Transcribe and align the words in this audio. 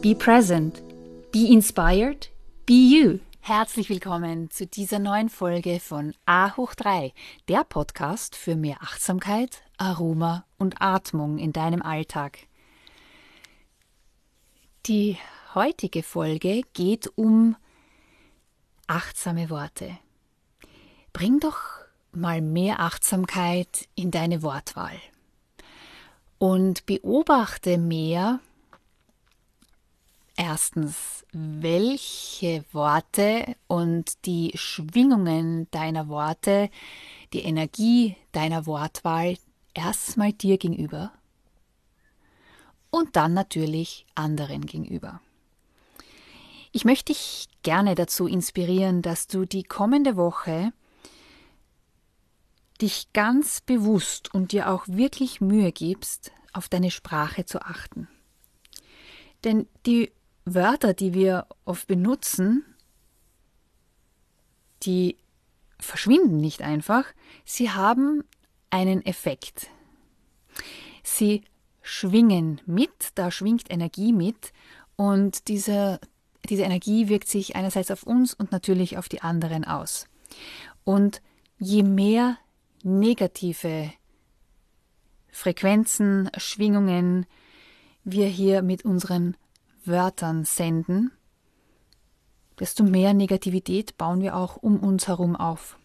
be 0.00 0.14
present, 0.14 0.80
be 1.32 1.52
inspired, 1.52 2.28
be 2.66 2.74
you. 2.74 3.18
Herzlich 3.40 3.88
willkommen 3.88 4.48
zu 4.48 4.64
dieser 4.64 5.00
neuen 5.00 5.28
Folge 5.28 5.80
von 5.80 6.14
A 6.24 6.56
hoch 6.56 6.74
3, 6.74 7.12
der 7.48 7.64
Podcast 7.64 8.36
für 8.36 8.54
mehr 8.54 8.76
Achtsamkeit, 8.80 9.62
Aroma 9.76 10.44
und 10.56 10.80
Atmung 10.80 11.38
in 11.38 11.52
deinem 11.52 11.82
Alltag. 11.82 12.38
Die 14.86 15.16
heutige 15.56 16.04
Folge 16.04 16.62
geht 16.74 17.10
um 17.16 17.56
achtsame 18.86 19.50
Worte. 19.50 19.98
Bring 21.12 21.40
doch 21.40 21.58
mal 22.12 22.40
mehr 22.40 22.78
Achtsamkeit 22.78 23.88
in 23.96 24.12
deine 24.12 24.42
Wortwahl 24.42 24.96
und 26.38 26.86
beobachte 26.86 27.78
mehr 27.78 28.38
erstens, 30.38 31.26
welche 31.32 32.64
Worte 32.72 33.56
und 33.66 34.24
die 34.24 34.52
Schwingungen 34.54 35.68
deiner 35.72 36.08
Worte, 36.08 36.70
die 37.32 37.42
Energie 37.42 38.16
deiner 38.32 38.64
Wortwahl 38.64 39.36
erstmal 39.74 40.32
dir 40.32 40.56
gegenüber 40.56 41.12
und 42.90 43.16
dann 43.16 43.34
natürlich 43.34 44.06
anderen 44.14 44.64
gegenüber. 44.64 45.20
Ich 46.70 46.84
möchte 46.84 47.12
dich 47.12 47.48
gerne 47.62 47.94
dazu 47.94 48.26
inspirieren, 48.26 49.02
dass 49.02 49.26
du 49.26 49.44
die 49.44 49.64
kommende 49.64 50.16
Woche 50.16 50.72
dich 52.80 53.12
ganz 53.12 53.60
bewusst 53.60 54.32
und 54.32 54.52
dir 54.52 54.70
auch 54.70 54.86
wirklich 54.86 55.40
Mühe 55.40 55.72
gibst, 55.72 56.30
auf 56.52 56.68
deine 56.68 56.92
Sprache 56.92 57.44
zu 57.44 57.60
achten. 57.60 58.06
Denn 59.44 59.66
die 59.84 60.12
Wörter, 60.54 60.94
die 60.94 61.14
wir 61.14 61.46
oft 61.64 61.86
benutzen, 61.86 62.64
die 64.82 65.16
verschwinden 65.80 66.38
nicht 66.38 66.62
einfach, 66.62 67.04
sie 67.44 67.70
haben 67.70 68.24
einen 68.70 69.04
Effekt. 69.04 69.68
Sie 71.02 71.44
schwingen 71.82 72.60
mit, 72.66 72.90
da 73.14 73.30
schwingt 73.30 73.70
Energie 73.70 74.12
mit 74.12 74.52
und 74.96 75.48
diese, 75.48 76.00
diese 76.48 76.62
Energie 76.62 77.08
wirkt 77.08 77.28
sich 77.28 77.56
einerseits 77.56 77.90
auf 77.90 78.02
uns 78.02 78.34
und 78.34 78.52
natürlich 78.52 78.98
auf 78.98 79.08
die 79.08 79.22
anderen 79.22 79.64
aus. 79.64 80.06
Und 80.84 81.22
je 81.58 81.82
mehr 81.82 82.38
negative 82.82 83.92
Frequenzen, 85.30 86.30
Schwingungen 86.36 87.26
wir 88.04 88.26
hier 88.26 88.62
mit 88.62 88.84
unseren 88.84 89.36
Wörtern 89.88 90.44
senden, 90.44 91.10
desto 92.58 92.84
mehr 92.84 93.14
Negativität 93.14 93.96
bauen 93.98 94.20
wir 94.20 94.36
auch 94.36 94.56
um 94.56 94.78
uns 94.80 95.08
herum 95.08 95.36
auf. 95.36 95.78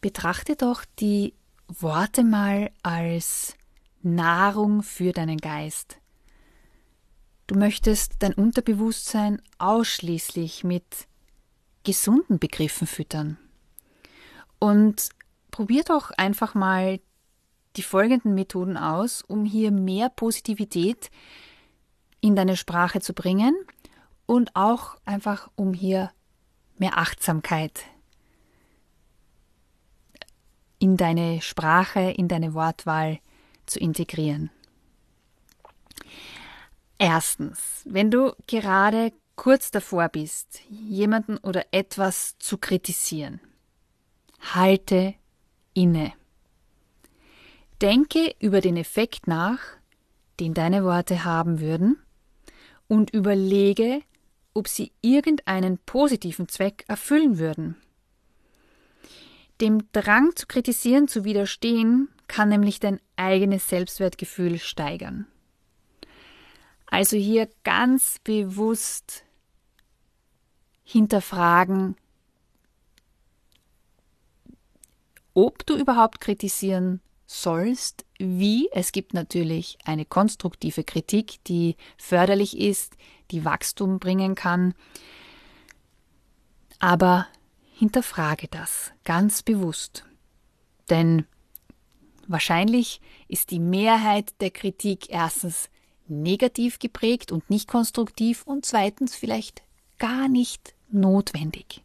Betrachte 0.00 0.56
doch 0.56 0.84
die 0.98 1.34
Worte 1.68 2.24
mal 2.24 2.70
als 2.82 3.56
Nahrung 4.02 4.82
für 4.82 5.12
deinen 5.12 5.38
Geist. 5.38 5.98
Du 7.46 7.58
möchtest 7.58 8.16
dein 8.20 8.34
Unterbewusstsein 8.34 9.42
ausschließlich 9.58 10.64
mit 10.64 10.84
gesunden 11.82 12.38
Begriffen 12.38 12.86
füttern. 12.86 13.38
Und 14.58 15.08
probier 15.50 15.82
doch 15.82 16.10
einfach 16.10 16.54
mal 16.54 17.00
die 17.78 17.82
folgenden 17.82 18.34
Methoden 18.34 18.76
aus, 18.76 19.22
um 19.22 19.44
hier 19.44 19.70
mehr 19.70 20.10
Positivität 20.10 21.10
in 22.20 22.34
deine 22.34 22.56
Sprache 22.56 23.00
zu 23.00 23.14
bringen 23.14 23.56
und 24.26 24.54
auch 24.54 24.96
einfach 25.04 25.48
um 25.54 25.72
hier 25.72 26.10
mehr 26.76 26.98
Achtsamkeit 26.98 27.84
in 30.78 30.96
deine 30.96 31.40
Sprache, 31.40 32.10
in 32.10 32.28
deine 32.28 32.54
Wortwahl 32.54 33.20
zu 33.66 33.78
integrieren. 33.78 34.50
Erstens, 36.98 37.82
wenn 37.84 38.10
du 38.10 38.32
gerade 38.46 39.12
kurz 39.36 39.70
davor 39.70 40.08
bist, 40.08 40.60
jemanden 40.68 41.36
oder 41.38 41.66
etwas 41.70 42.36
zu 42.38 42.58
kritisieren, 42.58 43.40
halte 44.52 45.14
inne. 45.74 46.17
Denke 47.80 48.34
über 48.40 48.60
den 48.60 48.76
Effekt 48.76 49.28
nach, 49.28 49.60
den 50.40 50.52
deine 50.52 50.84
Worte 50.84 51.24
haben 51.24 51.60
würden, 51.60 51.96
und 52.88 53.10
überlege, 53.10 54.02
ob 54.54 54.66
sie 54.66 54.92
irgendeinen 55.00 55.78
positiven 55.78 56.48
Zweck 56.48 56.84
erfüllen 56.88 57.38
würden. 57.38 57.76
Dem 59.60 59.90
Drang 59.92 60.34
zu 60.34 60.46
kritisieren 60.46 61.06
zu 61.06 61.24
widerstehen, 61.24 62.08
kann 62.26 62.48
nämlich 62.48 62.80
dein 62.80 63.00
eigenes 63.16 63.68
Selbstwertgefühl 63.68 64.58
steigern. 64.58 65.26
Also 66.86 67.16
hier 67.16 67.48
ganz 67.64 68.18
bewusst 68.24 69.24
hinterfragen, 70.84 71.96
ob 75.34 75.64
du 75.66 75.76
überhaupt 75.76 76.20
kritisieren 76.20 77.00
sollst, 77.28 78.06
wie. 78.18 78.68
Es 78.72 78.90
gibt 78.90 79.14
natürlich 79.14 79.78
eine 79.84 80.04
konstruktive 80.04 80.82
Kritik, 80.82 81.44
die 81.44 81.76
förderlich 81.98 82.58
ist, 82.58 82.96
die 83.30 83.44
Wachstum 83.44 84.00
bringen 84.00 84.34
kann. 84.34 84.74
Aber 86.80 87.28
hinterfrage 87.74 88.48
das 88.48 88.92
ganz 89.04 89.42
bewusst. 89.42 90.04
Denn 90.88 91.26
wahrscheinlich 92.26 93.00
ist 93.28 93.50
die 93.50 93.60
Mehrheit 93.60 94.34
der 94.40 94.50
Kritik 94.50 95.10
erstens 95.10 95.68
negativ 96.06 96.78
geprägt 96.78 97.30
und 97.30 97.50
nicht 97.50 97.68
konstruktiv 97.68 98.42
und 98.44 98.64
zweitens 98.64 99.14
vielleicht 99.14 99.62
gar 99.98 100.28
nicht 100.28 100.74
notwendig. 100.90 101.84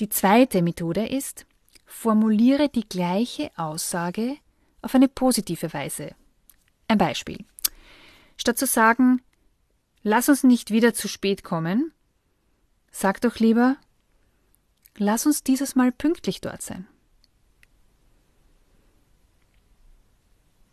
Die 0.00 0.08
zweite 0.08 0.60
Methode 0.60 1.06
ist, 1.06 1.46
formuliere 1.94 2.68
die 2.68 2.88
gleiche 2.88 3.50
Aussage 3.56 4.36
auf 4.82 4.94
eine 4.94 5.08
positive 5.08 5.72
Weise. 5.72 6.14
Ein 6.88 6.98
Beispiel. 6.98 7.44
Statt 8.36 8.58
zu 8.58 8.66
sagen, 8.66 9.22
lass 10.02 10.28
uns 10.28 10.42
nicht 10.42 10.70
wieder 10.70 10.92
zu 10.92 11.08
spät 11.08 11.44
kommen, 11.44 11.94
Sag 12.96 13.20
doch 13.22 13.40
lieber, 13.40 13.76
lass 14.96 15.26
uns 15.26 15.42
dieses 15.42 15.74
Mal 15.74 15.90
pünktlich 15.90 16.40
dort 16.40 16.62
sein. 16.62 16.86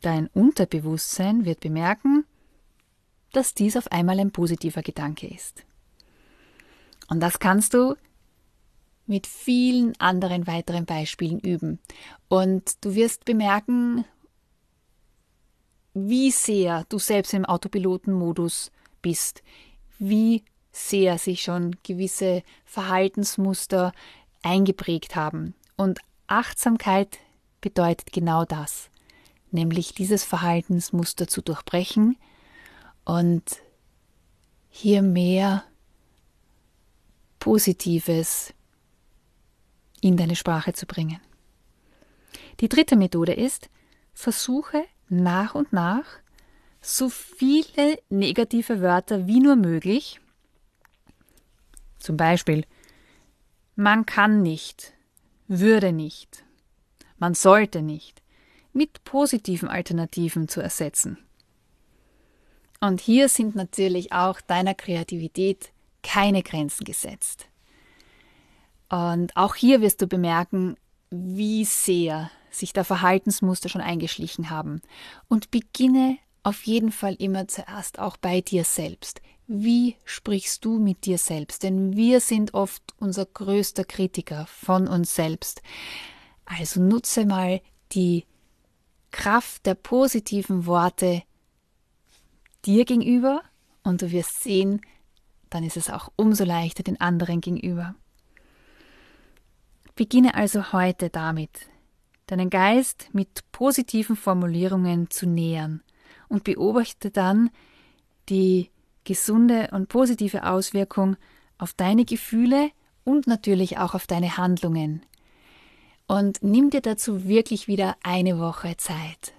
Dein 0.02 0.28
Unterbewusstsein 0.28 1.46
wird 1.46 1.62
bemerken, 1.62 2.26
dass 3.34 3.56
dies 3.56 3.76
auf 3.76 3.92
einmal 3.92 4.20
ein 4.20 4.32
positiver 4.32 4.84
Gedanke 4.84 5.28
ist. 5.28 5.66
Und 7.10 7.22
das 7.22 7.40
kannst 7.40 7.74
du 7.74 7.96
mit 9.06 9.28
vielen 9.28 10.00
anderen 10.00 10.48
weiteren 10.48 10.86
Beispielen 10.86 11.40
üben. 11.40 11.80
Und 12.30 12.84
du 12.84 12.96
wirst 12.96 13.26
bemerken, 13.26 14.06
wie 15.94 16.32
sehr 16.32 16.86
du 16.90 17.00
selbst 17.00 17.34
im 17.34 17.46
Autopilotenmodus 17.46 18.72
bist, 19.02 19.44
wie 20.00 20.44
sehr 20.72 21.18
sich 21.18 21.42
schon 21.42 21.76
gewisse 21.84 22.44
Verhaltensmuster 22.66 23.92
eingeprägt 24.42 25.16
haben. 25.16 25.54
Und 25.76 26.00
Achtsamkeit 26.28 27.20
bedeutet 27.60 28.14
genau 28.14 28.46
das, 28.46 28.90
nämlich 29.52 29.94
dieses 29.94 30.24
Verhaltensmuster 30.24 31.28
zu 31.28 31.42
durchbrechen 31.42 32.18
und 33.04 33.44
hier 34.70 35.02
mehr 35.02 35.66
Positives 37.40 38.54
in 40.02 40.18
deine 40.18 40.36
Sprache 40.36 40.74
zu 40.74 40.86
bringen. 40.86 41.20
Die 42.60 42.70
dritte 42.70 42.96
Methode 42.96 43.34
ist, 43.34 43.70
versuche 44.14 44.84
nach 45.10 45.56
und 45.56 45.72
nach 45.72 46.06
so 46.82 47.10
viele 47.10 48.00
negative 48.10 48.82
Wörter 48.82 49.28
wie 49.28 49.40
nur 49.40 49.56
möglich, 49.56 50.20
zum 52.00 52.18
Beispiel 52.18 52.66
man 53.76 54.06
kann 54.06 54.42
nicht, 54.42 54.94
würde 55.48 55.94
nicht, 55.94 56.44
man 57.20 57.36
sollte 57.36 57.82
nicht, 57.82 58.22
mit 58.74 59.04
positiven 59.04 59.70
Alternativen 59.70 60.48
zu 60.48 60.62
ersetzen. 60.62 61.18
Und 62.80 63.00
hier 63.00 63.30
sind 63.30 63.56
natürlich 63.56 64.12
auch 64.12 64.42
deiner 64.42 64.74
Kreativität 64.74 65.72
keine 66.02 66.42
Grenzen 66.42 66.84
gesetzt. 66.84 67.48
Und 68.92 69.38
auch 69.38 69.56
hier 69.56 69.80
wirst 69.80 70.02
du 70.02 70.08
bemerken, 70.08 70.76
wie 71.10 71.64
sehr 71.64 72.30
sich 72.50 72.74
da 72.74 72.84
Verhaltensmuster 72.84 73.70
schon 73.70 73.80
eingeschlichen 73.80 74.50
haben. 74.50 74.82
Und 75.30 75.50
beginne 75.50 76.18
auf 76.44 76.64
jeden 76.64 76.92
Fall 76.92 77.16
immer 77.16 77.48
zuerst 77.48 78.00
auch 78.00 78.18
bei 78.18 78.42
dir 78.42 78.66
selbst. 78.66 79.22
Wie 79.48 79.96
sprichst 80.04 80.66
du 80.66 80.78
mit 80.78 81.06
dir 81.06 81.18
selbst? 81.18 81.64
Denn 81.64 81.96
wir 81.96 82.20
sind 82.20 82.54
oft 82.54 82.84
unser 82.98 83.26
größter 83.26 83.86
Kritiker 83.86 84.46
von 84.48 84.90
uns 84.90 85.16
selbst. 85.16 85.62
Also 86.44 86.82
nutze 86.82 87.26
mal 87.26 87.62
die 87.94 88.26
Kraft 89.12 89.66
der 89.66 89.76
positiven 89.76 90.66
Worte 90.66 91.24
dir 92.66 92.84
gegenüber 92.84 93.42
und 93.84 94.02
du 94.02 94.12
wirst 94.12 94.44
sehen, 94.44 94.82
dann 95.50 95.64
ist 95.64 95.78
es 95.78 95.90
auch 95.90 96.12
umso 96.18 96.44
leichter 96.44 96.84
den 96.84 97.00
anderen 97.00 97.40
gegenüber. 97.40 97.96
Beginne 100.02 100.34
also 100.34 100.74
heute 100.74 101.12
damit, 101.12 101.70
deinen 102.26 102.50
Geist 102.50 103.10
mit 103.14 103.44
positiven 103.52 104.16
Formulierungen 104.16 105.12
zu 105.12 105.28
nähern 105.28 105.84
und 106.28 106.44
beobachte 106.44 107.12
dann 107.12 107.52
die 108.28 108.72
gesunde 109.04 109.70
und 109.74 109.90
positive 109.90 110.48
Auswirkung 110.48 111.18
auf 111.60 111.74
deine 111.74 112.04
Gefühle 112.04 112.72
und 113.04 113.28
natürlich 113.28 113.78
auch 113.78 113.94
auf 113.94 114.08
deine 114.08 114.38
Handlungen. 114.38 115.06
Und 116.08 116.42
nimm 116.42 116.72
dir 116.72 116.82
dazu 116.82 117.28
wirklich 117.28 117.68
wieder 117.68 117.96
eine 118.02 118.40
Woche 118.40 118.78
Zeit. 118.78 119.34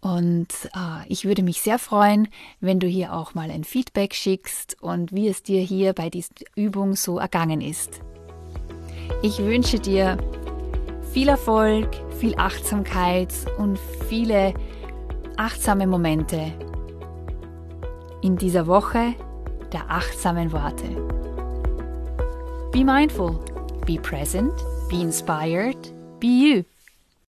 Und 0.00 0.48
äh, 0.74 1.06
ich 1.06 1.24
würde 1.24 1.44
mich 1.44 1.60
sehr 1.60 1.78
freuen, 1.78 2.26
wenn 2.58 2.80
du 2.80 2.88
hier 2.88 3.12
auch 3.12 3.34
mal 3.34 3.48
ein 3.48 3.62
Feedback 3.62 4.12
schickst 4.12 4.76
und 4.82 5.12
wie 5.12 5.28
es 5.28 5.44
dir 5.44 5.60
hier 5.60 5.92
bei 5.92 6.10
dieser 6.10 6.34
Übung 6.56 6.96
so 6.96 7.20
ergangen 7.20 7.60
ist. 7.60 8.00
Ich 9.22 9.38
wünsche 9.38 9.78
dir 9.78 10.16
viel 11.12 11.28
Erfolg, 11.28 11.88
viel 12.18 12.34
Achtsamkeit 12.36 13.32
und 13.58 13.78
viele 14.08 14.54
achtsame 15.36 15.86
Momente 15.86 16.52
in 18.22 18.36
dieser 18.36 18.66
Woche 18.66 19.14
der 19.72 19.90
achtsamen 19.90 20.52
Worte. 20.52 20.88
Be 22.72 22.84
mindful, 22.84 23.38
be 23.86 23.98
present, 24.00 24.52
be 24.88 25.00
inspired, 25.00 25.76
be 26.20 26.26
you. 26.26 26.73